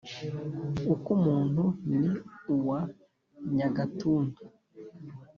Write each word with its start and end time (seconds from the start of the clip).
akumuntu 0.93 1.63
ni 1.97 2.09
uwa 2.55 2.79
nyagatuntu. 3.55 4.39